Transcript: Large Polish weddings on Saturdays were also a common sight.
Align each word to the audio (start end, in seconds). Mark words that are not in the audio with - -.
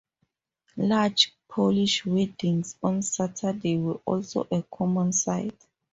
Large 0.77 1.35
Polish 1.47 2.07
weddings 2.07 2.75
on 2.81 3.03
Saturdays 3.03 3.79
were 3.81 3.99
also 4.07 4.47
a 4.51 4.63
common 4.63 5.13
sight. 5.13 5.63